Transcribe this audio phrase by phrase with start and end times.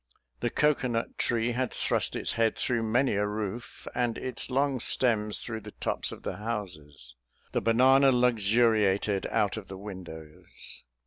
[0.39, 4.79] The cocoa nut tree had thrust its head through many a roof, and its long
[4.79, 7.15] stems through the tops of the houses;
[7.51, 10.83] the banana luxuriated out of the windows.